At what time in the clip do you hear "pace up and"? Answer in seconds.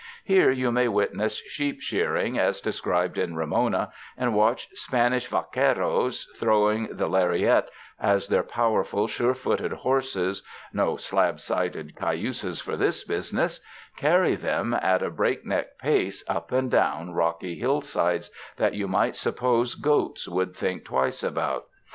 15.77-16.71